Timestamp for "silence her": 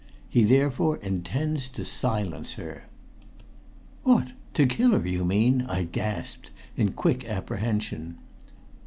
1.85-2.85